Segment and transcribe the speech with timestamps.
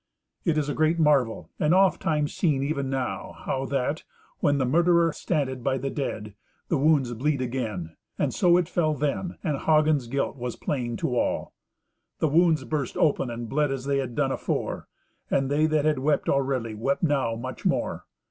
[0.45, 4.03] It is a great marvel, and ofttimes seen even now, how that,
[4.39, 6.33] when the murderer standeth by the dead,
[6.69, 7.95] the wounds bleed again.
[8.17, 11.53] And so it fell then, and Hagen's guilt was plain to all.
[12.17, 14.87] The wounds burst open and bled as they had done afore;
[15.29, 18.05] and they that had wept already wept now much more.